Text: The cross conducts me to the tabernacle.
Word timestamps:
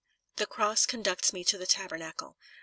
The 0.37 0.47
cross 0.47 0.87
conducts 0.87 1.31
me 1.31 1.43
to 1.43 1.59
the 1.59 1.67
tabernacle. 1.67 2.35